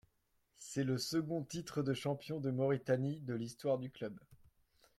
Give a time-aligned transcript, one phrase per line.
[0.57, 4.19] C'est le second titre de champion de Mauritanie de l'histoire du club.